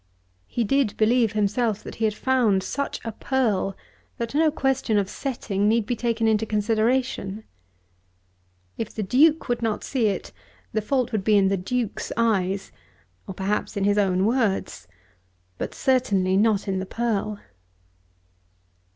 [0.47, 3.77] He did believe himself that he had found such a pearl,
[4.17, 7.43] that no question of setting need be taken into consideration.
[8.79, 10.31] If the Duke would not see it
[10.73, 12.71] the fault would be in the Duke's eyes,
[13.27, 14.87] or perhaps in his own words,
[15.59, 17.39] but certainly not in the pearl.